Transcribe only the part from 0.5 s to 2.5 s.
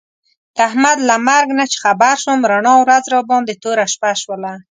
د احمد له مرګ نه چې خبر شوم،